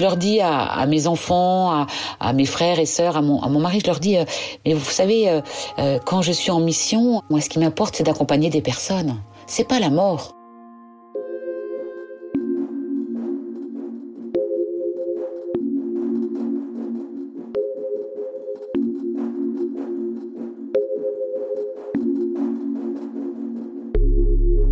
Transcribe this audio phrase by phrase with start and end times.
[0.00, 1.84] Je leur dis à, mes enfants,
[2.20, 4.24] à, mes frères et sœurs, à mon, à mon mari, je leur dis, euh,
[4.64, 5.42] mais vous savez, euh,
[5.78, 9.20] euh, quand je suis en mission, moi, ce qui m'importe, c'est d'accompagner des personnes.
[9.46, 10.39] C'est pas la mort.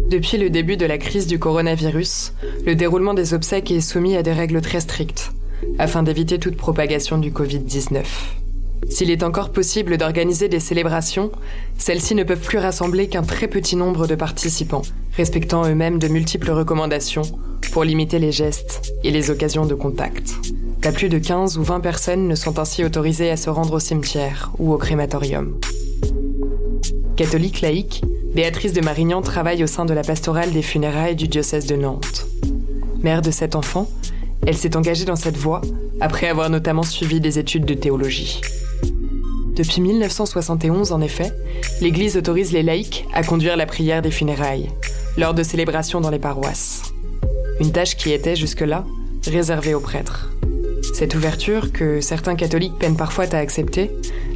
[0.06, 2.32] Depuis le début de la crise du coronavirus,
[2.64, 5.32] le déroulement des obsèques est soumis à des règles très strictes,
[5.78, 8.04] afin d'éviter toute propagation du Covid-19.
[8.88, 11.30] S'il est encore possible d'organiser des célébrations,
[11.76, 16.50] celles-ci ne peuvent plus rassembler qu'un très petit nombre de participants, respectant eux-mêmes de multiples
[16.50, 17.22] recommandations
[17.72, 20.34] pour limiter les gestes et les occasions de contact.
[20.80, 23.80] Pas plus de 15 ou 20 personnes ne sont ainsi autorisées à se rendre au
[23.80, 25.58] cimetière ou au crématorium.
[27.16, 28.02] Catholique laïque,
[28.34, 32.26] Béatrice de Marignan travaille au sein de la pastorale des funérailles du diocèse de Nantes.
[33.02, 33.88] Mère de sept enfants,
[34.46, 35.62] elle s'est engagée dans cette voie
[36.00, 38.40] après avoir notamment suivi des études de théologie.
[39.56, 41.32] Depuis 1971, en effet,
[41.80, 44.68] l'Église autorise les laïcs à conduire la prière des funérailles,
[45.16, 46.82] lors de célébrations dans les paroisses.
[47.60, 48.84] Une tâche qui était jusque-là
[49.26, 50.30] réservée aux prêtres.
[50.94, 53.90] Cette ouverture, que certains catholiques peinent parfois à accepter,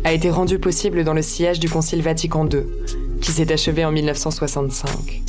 [0.05, 2.65] a été rendue possible dans le sillage du Concile Vatican II,
[3.23, 5.23] qui s'est achevé en 1965.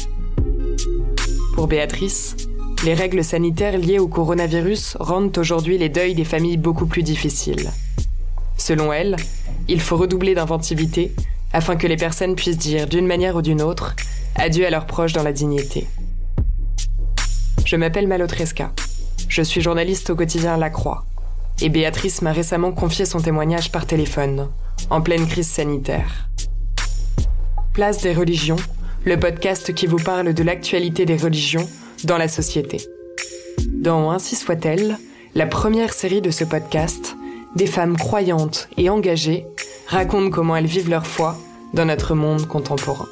[1.56, 2.36] Pour Béatrice,
[2.84, 7.72] les règles sanitaires liées au coronavirus rendent aujourd'hui les deuils des familles beaucoup plus difficiles.
[8.58, 9.16] Selon elle,
[9.70, 11.14] il faut redoubler d'inventivité
[11.54, 13.96] afin que les personnes puissent dire d'une manière ou d'une autre
[14.36, 15.88] adieu à leurs proches dans la dignité.
[17.66, 18.72] Je m'appelle Malotresca.
[19.30, 21.06] Je suis journaliste au quotidien La Croix.
[21.62, 24.50] Et Béatrice m'a récemment confié son témoignage par téléphone,
[24.90, 26.30] en pleine crise sanitaire.
[27.74, 28.58] Place des religions,
[29.04, 31.68] le podcast qui vous parle de l'actualité des religions
[32.04, 32.78] dans la société.
[33.68, 35.00] Dans Ainsi soit-elle,
[35.34, 37.16] la première série de ce podcast,
[37.56, 39.48] des femmes croyantes et engagées
[39.88, 41.36] racontent comment elles vivent leur foi
[41.74, 43.08] dans notre monde contemporain.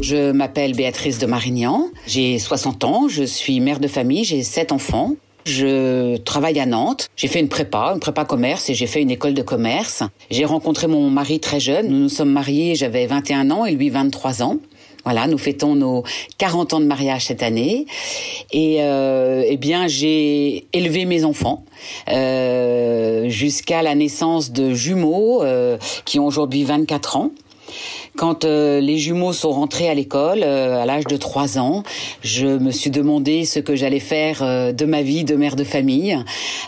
[0.00, 4.72] Je m'appelle Béatrice de Marignan, j'ai 60 ans, je suis mère de famille, j'ai 7
[4.72, 5.12] enfants.
[5.48, 7.08] Je travaille à Nantes.
[7.16, 10.02] J'ai fait une prépa, une prépa commerce et j'ai fait une école de commerce.
[10.30, 11.88] J'ai rencontré mon mari très jeune.
[11.88, 14.58] Nous nous sommes mariés, j'avais 21 ans et lui 23 ans.
[15.04, 16.04] Voilà, nous fêtons nos
[16.36, 17.86] 40 ans de mariage cette année.
[18.52, 21.64] Et euh, eh bien, j'ai élevé mes enfants
[22.10, 27.30] euh, jusqu'à la naissance de jumeaux euh, qui ont aujourd'hui 24 ans.
[28.18, 31.84] Quand euh, les jumeaux sont rentrés à l'école euh, à l'âge de 3 ans,
[32.20, 35.62] je me suis demandé ce que j'allais faire euh, de ma vie de mère de
[35.62, 36.18] famille.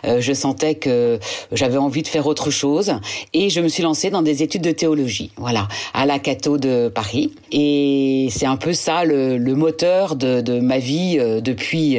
[0.04, 1.18] je sentais que
[1.50, 2.92] j'avais envie de faire autre chose
[3.34, 6.88] et je me suis lancée dans des études de théologie, voilà, à la Cato de
[6.88, 7.32] Paris.
[7.50, 11.98] Et c'est un peu ça le, le moteur de, de, ma vie depuis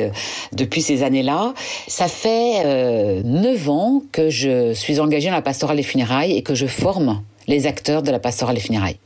[0.53, 1.53] depuis ces années-là.
[1.87, 2.63] Ça fait
[3.25, 7.21] neuf ans que je suis engagée dans la pastorale des funérailles et que je forme
[7.47, 8.97] les acteurs de la pastorale des funérailles.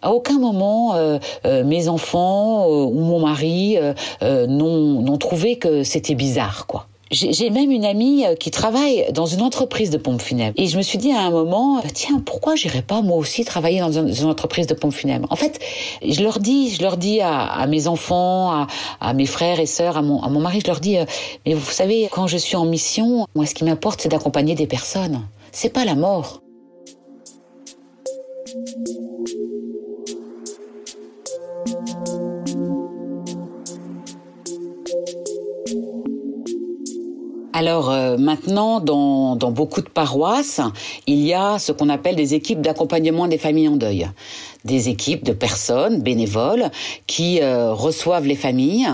[0.00, 3.76] À aucun moment, euh, euh, mes enfants euh, ou mon mari
[4.22, 6.86] n'ont trouvé que c'était bizarre, quoi.
[7.10, 10.52] J'ai même une amie qui travaille dans une entreprise de pompes funèbres.
[10.58, 13.80] Et je me suis dit à un moment, tiens, pourquoi j'irais pas moi aussi travailler
[13.80, 15.26] dans une, entreprise de pompes funèbres?
[15.30, 15.58] En fait,
[16.06, 18.66] je leur dis, je leur dis à, mes enfants,
[19.00, 20.98] à, mes frères et sœurs, à mon, à mon mari, je leur dis,
[21.46, 24.66] mais vous savez, quand je suis en mission, moi, ce qui m'importe, c'est d'accompagner des
[24.66, 25.22] personnes.
[25.50, 26.42] C'est pas la mort.
[37.58, 40.60] Alors euh, maintenant, dans, dans, beaucoup de paroisses,
[41.08, 44.08] il y a ce qu'on appelle des équipes d'accompagnement des familles en deuil
[44.68, 46.70] des équipes de personnes bénévoles
[47.06, 48.86] qui euh, reçoivent les familles,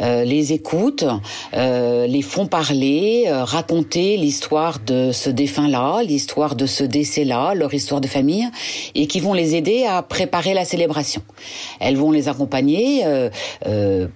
[0.00, 1.04] euh, les écoutent,
[1.54, 8.00] euh, les font parler, raconter l'histoire de ce défunt-là, l'histoire de ce décès-là, leur histoire
[8.00, 8.48] de famille,
[8.94, 11.22] et qui vont les aider à préparer la célébration.
[11.78, 13.04] Elles vont les accompagner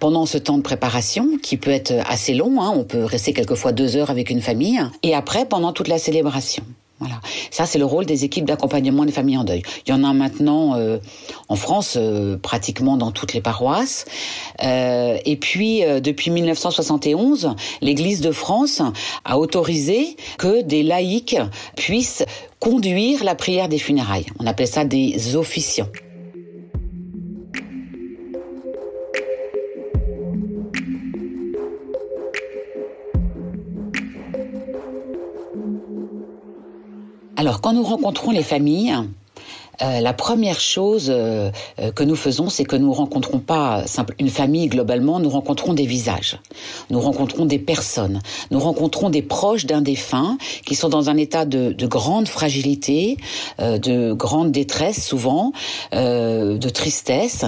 [0.00, 3.72] pendant ce temps de préparation, qui peut être assez long, hein, on peut rester quelquefois
[3.72, 6.64] deux heures avec une famille, et après pendant toute la célébration.
[7.02, 7.20] Voilà.
[7.50, 9.62] Ça, c'est le rôle des équipes d'accompagnement des familles en deuil.
[9.84, 10.98] Il y en a maintenant euh,
[11.48, 14.04] en France, euh, pratiquement dans toutes les paroisses.
[14.62, 18.82] Euh, et puis, depuis 1971, l'Église de France
[19.24, 21.38] a autorisé que des laïcs
[21.76, 22.24] puissent
[22.60, 24.26] conduire la prière des funérailles.
[24.38, 25.88] On appelle ça des officiants.
[37.42, 38.94] Alors, quand nous rencontrons les familles,
[39.82, 41.50] euh, la première chose euh,
[41.80, 45.74] euh, que nous faisons, c'est que nous rencontrons pas simple, une famille globalement, nous rencontrons
[45.74, 46.38] des visages,
[46.90, 48.20] nous rencontrons des personnes,
[48.52, 53.16] nous rencontrons des proches d'un défunt qui sont dans un état de, de grande fragilité,
[53.58, 55.50] de grande détresse souvent,
[55.90, 57.44] de tristesse.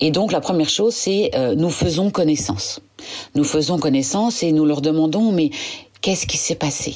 [0.00, 2.80] Et donc la première chose, c'est nous faisons connaissance.
[3.34, 5.50] Nous faisons connaissance et nous leur demandons mais
[6.00, 6.94] qu'est-ce qui s'est passé?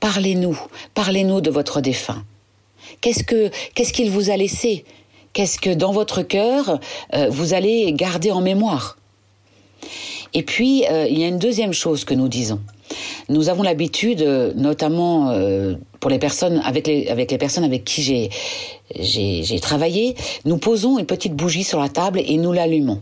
[0.00, 0.58] Parlez-nous,
[0.94, 2.24] parlez-nous de votre défunt.
[3.00, 4.84] Qu'est-ce que qu'est-ce qu'il vous a laissé?
[5.32, 6.80] Qu'est-ce que dans votre cœur
[7.14, 8.96] euh, vous allez garder en mémoire?
[10.32, 12.60] Et puis euh, il y a une deuxième chose que nous disons.
[13.28, 14.22] Nous avons l'habitude,
[14.56, 18.30] notamment euh, pour les personnes avec les personnes avec qui
[18.98, 23.00] j'ai travaillé, nous posons une petite bougie sur la table et nous l'allumons.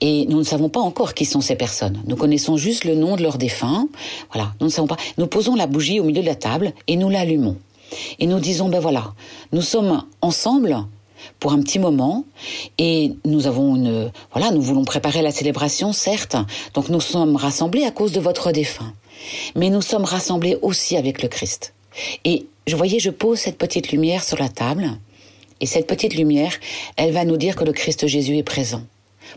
[0.00, 2.02] Et nous ne savons pas encore qui sont ces personnes.
[2.06, 3.88] Nous connaissons juste le nom de leurs défunts.
[4.32, 4.96] Voilà, nous ne savons pas.
[5.18, 7.56] Nous posons la bougie au milieu de la table et nous l'allumons.
[8.18, 9.12] Et nous disons, ben voilà,
[9.52, 10.84] nous sommes ensemble
[11.40, 12.24] pour un petit moment
[12.78, 16.36] et nous avons une voilà nous voulons préparer la célébration certes
[16.74, 18.92] donc nous sommes rassemblés à cause de votre défunt
[19.54, 21.72] mais nous sommes rassemblés aussi avec le Christ
[22.24, 24.90] et je voyais je pose cette petite lumière sur la table
[25.60, 26.52] et cette petite lumière
[26.96, 28.82] elle va nous dire que le Christ Jésus est présent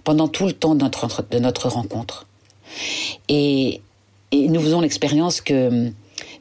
[0.04, 2.28] pendant tout le temps de notre, rencontre.
[3.30, 3.81] Et,
[4.34, 5.92] nous faisons l'expérience que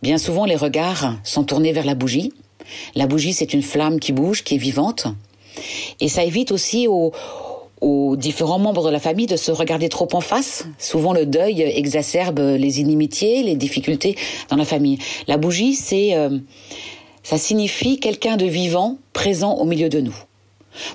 [0.03, 2.33] bien souvent les regards sont tournés vers la bougie.
[2.97, 5.07] La bougie, c'est une flamme qui bouge, qui est vivante.
[6.01, 7.13] Et ça évite aussi aux,
[7.81, 10.67] aux différents membres de la famille de se regarder trop en face.
[10.79, 14.17] Souvent, le deuil exacerbe les inimitiés, les difficultés
[14.49, 14.99] dans la famille.
[15.27, 16.39] La bougie, c'est, euh,
[17.23, 20.17] ça signifie quelqu'un de vivant, présent au milieu de nous.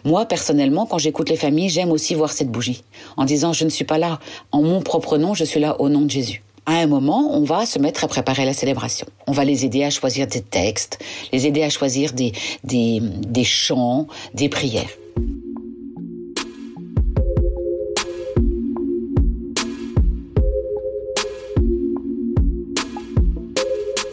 [0.05, 2.83] Moi, personnellement, quand j'écoute les familles, j'aime aussi voir cette bougie,
[3.17, 4.19] en disant je ne suis pas là
[4.51, 6.43] en mon propre nom, je suis là au nom de Jésus.
[6.67, 9.07] À un moment, on va se mettre à préparer la célébration.
[9.25, 10.99] On va les aider à choisir des textes,
[11.33, 12.33] les aider à choisir des,
[12.63, 14.89] des, chants, des prières.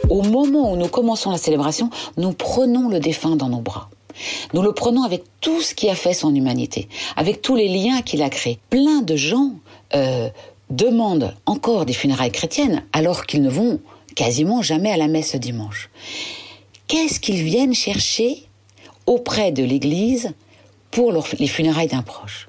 [0.08, 3.90] Au moment où nous commençons la célébration, nous prenons le défunt dans nos bras.
[4.52, 8.02] Nous le prenons avec tout ce qui a fait son humanité, avec tous les liens
[8.02, 8.58] qu'il a créés.
[8.70, 9.52] Plein de gens
[9.94, 10.28] euh,
[10.70, 13.80] demandent encore des funérailles chrétiennes alors qu'ils ne vont
[14.14, 15.90] quasiment jamais à la messe dimanche.
[16.86, 18.44] Qu'est-ce qu'ils viennent chercher
[19.06, 20.32] auprès de l'Église
[20.90, 22.48] pour les funérailles d'un proche?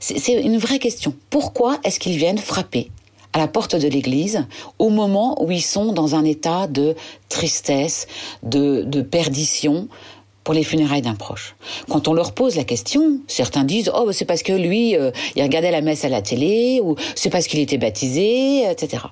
[0.00, 1.14] C'est une vraie question.
[1.30, 2.90] Pourquoi est-ce qu'ils viennent frapper
[3.32, 4.44] à la porte de l'église
[4.78, 6.94] au moment où ils sont dans un état de
[7.28, 8.06] tristesse,
[8.42, 9.88] de, de perdition,
[10.44, 11.54] pour les funérailles d'un proche.
[11.88, 15.42] Quand on leur pose la question, certains disent oh c'est parce que lui euh, il
[15.42, 19.04] regardait la messe à la télé ou c'est parce qu'il était baptisé, etc.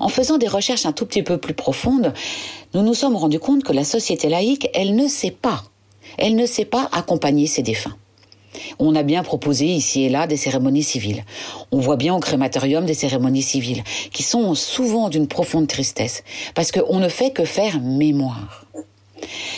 [0.00, 2.12] En faisant des recherches un tout petit peu plus profondes,
[2.74, 5.64] nous nous sommes rendus compte que la société laïque elle ne sait pas,
[6.18, 7.96] elle ne sait pas accompagner ses défunts.
[8.78, 11.24] On a bien proposé ici et là des cérémonies civiles.
[11.72, 16.22] On voit bien au crématorium des cérémonies civiles qui sont souvent d'une profonde tristesse
[16.54, 18.64] parce qu'on ne fait que faire mémoire.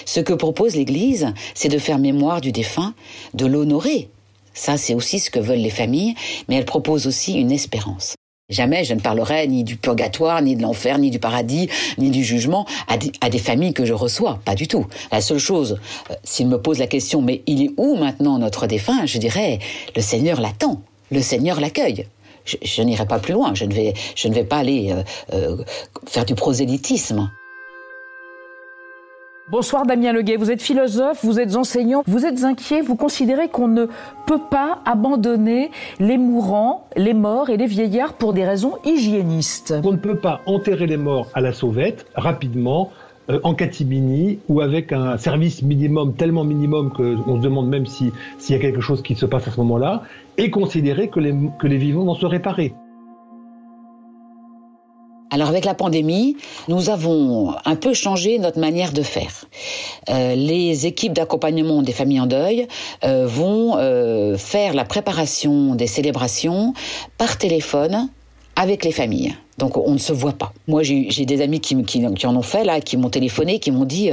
[0.04, 2.94] Ce que propose l'Église, c'est de faire mémoire du défunt,
[3.34, 4.08] de l'honorer.
[4.54, 6.14] Ça, c'est aussi ce que veulent les familles,
[6.48, 8.14] mais elle propose aussi une espérance.
[8.50, 12.24] Jamais je ne parlerai ni du purgatoire, ni de l'enfer, ni du paradis, ni du
[12.24, 14.40] jugement à des, familles que je reçois.
[14.46, 14.86] Pas du tout.
[15.12, 15.78] La seule chose,
[16.10, 19.58] euh, s'il me pose la question, mais il est où maintenant notre défunt Je dirais,
[19.94, 22.06] le Seigneur l'attend, le Seigneur l'accueille.
[22.46, 25.02] Je, n'irai pas plus loin, je ne vais, je ne vais pas aller euh,
[25.34, 25.62] euh,
[26.06, 27.30] faire du prosélytisme.
[29.50, 33.66] Bonsoir Damien Leguet, vous êtes philosophe, vous êtes enseignant, vous êtes inquiet, vous considérez qu'on
[33.66, 33.86] ne
[34.26, 39.72] peut pas abandonner les mourants, les morts et les vieillards pour des raisons hygiénistes.
[39.82, 42.92] On ne peut pas enterrer les morts à la sauvette rapidement
[43.30, 48.12] euh, en catimini ou avec un service minimum tellement minimum qu'on se demande même s'il
[48.50, 50.02] y a quelque chose qui se passe à ce moment-là
[50.36, 52.74] et considérer que les, que les vivants vont se réparer.
[55.30, 56.36] Alors avec la pandémie,
[56.68, 59.44] nous avons un peu changé notre manière de faire.
[60.08, 62.66] Euh, les équipes d'accompagnement des familles en deuil
[63.04, 66.72] euh, vont euh, faire la préparation des célébrations
[67.18, 68.08] par téléphone
[68.56, 69.34] avec les familles.
[69.58, 70.52] Donc on ne se voit pas.
[70.66, 73.84] Moi j'ai des amis qui, qui, en ont fait là, qui m'ont téléphoné, qui m'ont
[73.84, 74.10] dit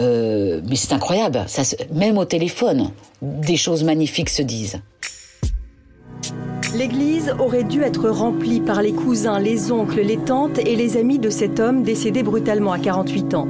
[0.00, 2.90] euh, mais c'est incroyable, ça, même au téléphone,
[3.20, 4.80] des choses magnifiques se disent.
[6.74, 11.18] L'église aurait dû être remplie par les cousins, les oncles, les tantes et les amis
[11.18, 13.46] de cet homme décédé brutalement à 48 ans.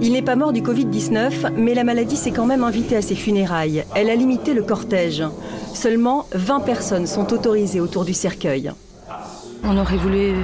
[0.00, 3.14] Il n'est pas mort du Covid-19, mais la maladie s'est quand même invitée à ses
[3.14, 3.84] funérailles.
[3.94, 5.22] Elle a limité le cortège.
[5.74, 8.72] Seulement 20 personnes sont autorisées autour du cercueil.
[9.62, 10.34] On aurait voulu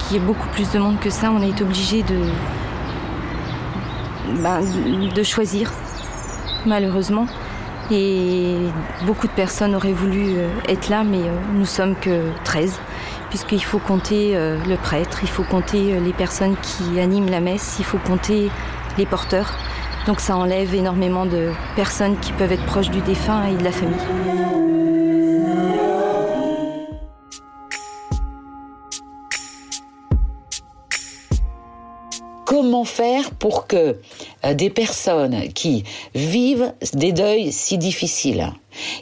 [0.00, 1.30] qu'il y ait beaucoup plus de monde que ça.
[1.30, 2.22] On a été obligé de,
[4.42, 4.60] ben,
[5.14, 5.72] de choisir,
[6.66, 7.26] malheureusement.
[7.90, 8.56] Et
[9.06, 12.80] beaucoup de personnes auraient voulu euh, être là, mais euh, nous sommes que 13,
[13.28, 17.76] puisqu'il faut compter euh, le prêtre, il faut compter les personnes qui animent la messe,
[17.78, 18.50] il faut compter
[18.98, 19.52] les porteurs.
[20.08, 23.72] Donc ça enlève énormément de personnes qui peuvent être proches du défunt et de la
[23.72, 23.96] famille.
[32.44, 33.96] Comment faire pour que
[34.54, 35.84] des personnes qui
[36.14, 38.52] vivent des deuils si difficiles,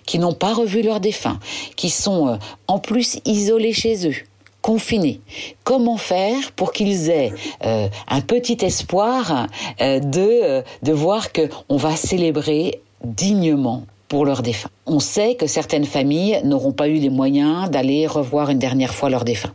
[0.07, 1.39] qui n'ont pas revu leurs défunts,
[1.77, 2.37] qui sont euh,
[2.69, 4.15] en plus isolés chez eux,
[4.63, 5.21] confinés.
[5.65, 7.33] Comment faire pour qu'ils aient
[7.65, 9.47] euh, un petit espoir
[9.81, 14.71] de, de voir qu'on va célébrer dignement pour leurs défunts?
[14.87, 19.11] On sait que certaines familles n'auront pas eu les moyens d'aller revoir une dernière fois
[19.11, 19.53] leurs défunts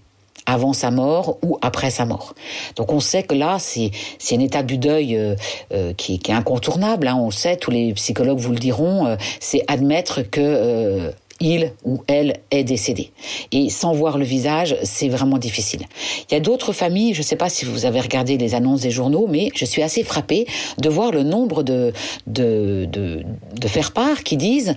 [0.50, 2.34] avant sa mort ou après sa mort.
[2.76, 3.92] Donc on sait que là, c'est
[4.32, 5.36] une étape du deuil euh,
[5.72, 7.08] euh, qui, qui, est incontournable.
[7.08, 7.18] Hein.
[7.20, 9.06] On le sait, tous les psychologues vous le diront.
[9.06, 13.12] Euh, c'est admettre que il ou elle est décédé.
[13.54, 15.86] Et sans voir le visage, c'est vraiment difficile.
[16.30, 18.82] Il y a d'autres familles, je ne sais pas si vous avez regardé les annonces
[18.82, 20.48] des journaux, mais je suis assez frappée
[20.80, 21.94] de voir le nombre de,
[22.28, 24.76] de, de, de faire-part qui disent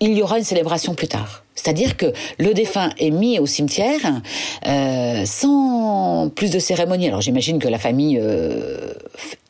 [0.00, 1.45] il y aura une célébration plus tard.
[1.56, 4.22] C'est-à-dire que le défunt est mis au cimetière
[4.66, 7.08] euh, sans plus de cérémonie.
[7.08, 8.92] Alors j'imagine que la famille euh,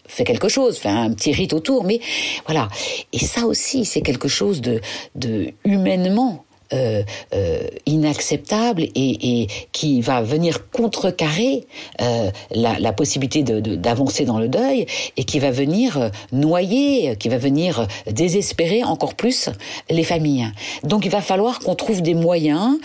[0.07, 2.01] fait quelque chose, fait un petit rite autour, mais
[2.47, 2.69] voilà.
[3.13, 4.81] Et ça aussi, c'est quelque chose de,
[5.15, 11.67] de humainement euh, euh, inacceptable et, et, qui va venir contrecarrer
[12.01, 17.17] euh, la, la, possibilité d'avancer de, dans le deuil et qui va venir euh, noyer,
[17.19, 19.49] qui va venir euh, désespérer encore plus
[19.91, 20.51] les familles.
[20.83, 22.79] Donc il va falloir qu'on trouve des moyens,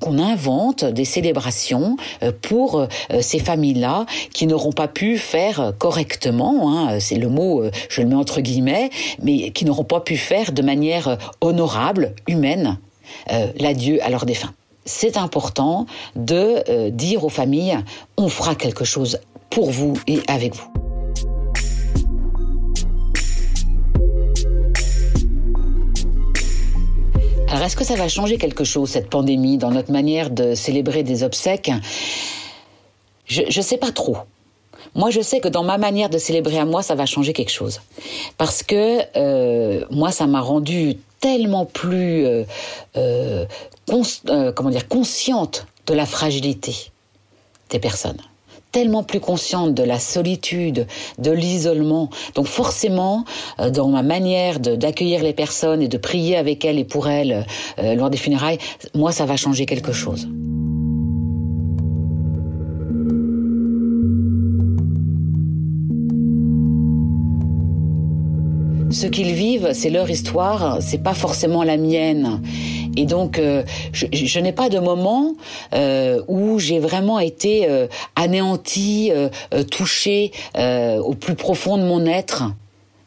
[0.00, 1.96] qu'on invente des célébrations
[2.40, 2.86] pour
[3.20, 8.14] ces familles-là qui n'auront pas pu faire correctement, hein, c'est le mot, je le mets
[8.14, 8.90] entre guillemets,
[9.22, 12.78] mais qui n'auront pas pu faire de manière honorable, humaine,
[13.30, 14.52] euh, l'adieu à leurs défunts.
[14.84, 17.78] C'est important de euh, dire aux familles,
[18.16, 19.18] on fera quelque chose
[19.50, 20.72] pour vous et avec vous.
[27.48, 31.02] Alors est-ce que ça va changer quelque chose, cette pandémie, dans notre manière de célébrer
[31.02, 31.70] des obsèques?
[33.26, 34.16] Je ne sais pas trop.
[34.94, 37.50] Moi, je sais que dans ma manière de célébrer à moi, ça va changer quelque
[37.50, 37.80] chose.
[38.36, 42.44] Parce que euh, moi, ça m'a rendu tellement plus euh,
[42.96, 43.46] euh,
[44.28, 46.90] euh, comment dire consciente de la fragilité
[47.70, 48.20] des personnes
[48.72, 50.86] tellement plus consciente de la solitude,
[51.18, 52.08] de l'isolement.
[52.34, 53.26] Donc forcément,
[53.58, 57.44] dans ma manière d'accueillir les personnes et de prier avec elles et pour elles
[57.76, 58.56] lors des funérailles,
[58.94, 60.26] moi, ça va changer quelque chose.
[68.92, 72.40] Ce qu'ils vivent, c'est leur histoire, c'est pas forcément la mienne.
[72.96, 75.34] Et donc, euh, je, n'ai pas de moment
[75.74, 79.10] euh, où j'ai vraiment été euh, anéantie,
[79.70, 82.44] touchée au plus profond de mon être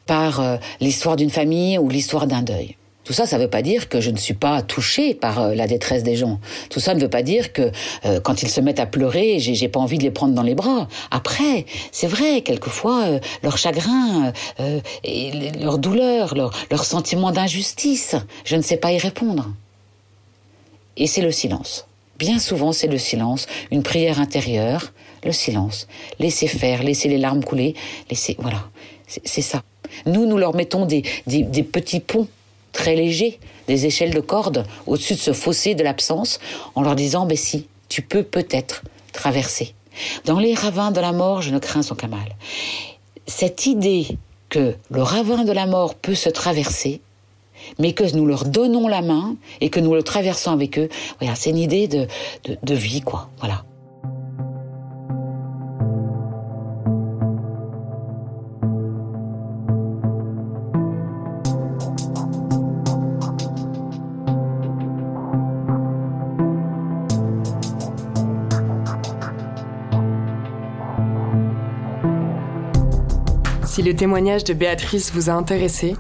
[0.06, 2.76] par l'histoire d'une famille ou l'histoire d'un deuil.
[3.06, 5.56] Tout ça, ça ne veut pas dire que je ne suis pas touchée par euh,
[5.56, 6.40] la détresse des gens.
[6.72, 7.72] Tout ça ne veut pas dire que
[8.06, 10.56] euh, quand ils se mettent à pleurer, j'ai, pas envie de les prendre dans les
[10.56, 10.88] bras.
[11.12, 14.34] Après, c'est vrai, quelquefois, euh, leur chagrin,
[15.04, 19.54] et leur douleur, leur, leur sentiment d'injustice, je ne sais pas y répondre.
[20.98, 21.86] Et c'est le silence.
[22.18, 24.94] Bien souvent, c'est le silence, une prière intérieure,
[25.24, 25.88] le silence.
[26.18, 27.76] Laissez faire, laissez les larmes couler,
[28.10, 28.64] laissez, voilà,
[29.08, 29.62] c'est, ça.
[30.08, 32.28] Nous, nous leur mettons des, des, des petits ponts
[32.86, 36.40] très légers, des échelles de cordes au-dessus de ce fossé de l'absence,
[36.76, 39.74] en leur disant, ben si, tu peux peut-être traverser.
[40.26, 42.36] Dans les ravins de la mort, je ne crains aucun mal.
[43.26, 47.02] Cette idée que le ravin de la mort peut se traverser,
[47.80, 50.90] mais que nous leur donnons la main et que nous le traversons avec eux,
[51.20, 52.06] voilà, c'est une idée de,
[52.62, 53.32] de vie, quoi.
[53.40, 53.66] Voilà.
[73.96, 75.96] Le témoignage de Béatrice vous a intéressé,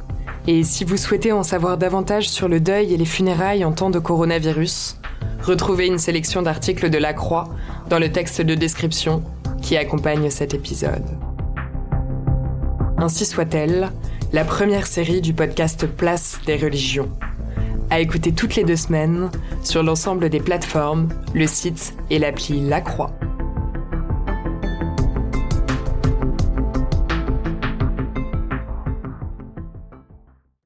[0.47, 3.89] et si vous souhaitez en savoir davantage sur le deuil et les funérailles en temps
[3.89, 4.99] de coronavirus,
[5.41, 7.47] retrouvez une sélection d'articles de La Croix
[7.87, 9.23] dans le texte de description
[9.61, 11.05] qui accompagne cet épisode.
[12.97, 13.93] Ainsi soit-elle,
[14.33, 17.09] la première série du podcast Place des religions.
[17.89, 19.29] À écouter toutes les deux semaines
[19.63, 23.13] sur l'ensemble des plateformes, le site et l'appli La Croix.